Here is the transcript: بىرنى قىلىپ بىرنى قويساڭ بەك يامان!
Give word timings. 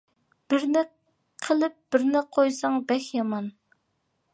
بىرنى 0.53 0.83
قىلىپ 1.49 1.77
بىرنى 1.97 2.25
قويساڭ 2.39 2.83
بەك 2.93 3.11
يامان! 3.19 3.57